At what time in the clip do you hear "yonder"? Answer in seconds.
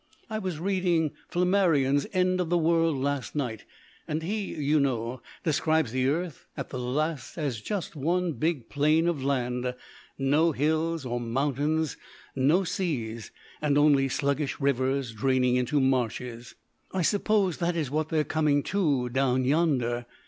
19.45-20.07